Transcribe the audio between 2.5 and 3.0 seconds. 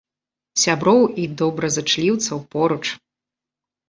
поруч!